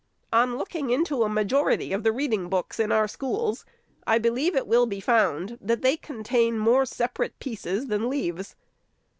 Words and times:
On 0.33 0.57
looking 0.57 0.89
into 0.89 1.21
a 1.21 1.29
majority 1.29 1.93
of 1.93 2.01
the 2.01 2.11
reading 2.11 2.49
books 2.49 2.79
in 2.79 2.91
our 2.91 3.07
schools, 3.07 3.65
I 4.07 4.17
believe 4.17 4.55
it 4.55 4.65
will 4.65 4.87
be 4.87 4.99
found, 4.99 5.59
that 5.61 5.83
they 5.83 5.95
contain 5.95 6.57
more 6.57 6.87
separate 6.87 7.37
pieces 7.39 7.85
than 7.85 8.09
leaves. 8.09 8.55